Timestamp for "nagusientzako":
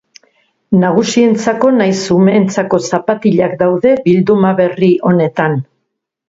0.83-1.69